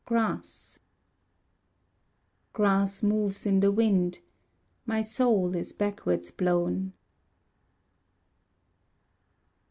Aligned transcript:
Grass 0.03 0.79
Grass 2.53 3.03
moves 3.03 3.45
in 3.45 3.59
the 3.59 3.71
wind, 3.71 4.17
My 4.83 5.03
soul 5.03 5.55
is 5.55 5.73
backwards 5.73 6.31
blown. 6.31 6.93